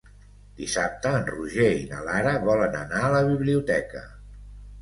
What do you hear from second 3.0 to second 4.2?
a la biblioteca.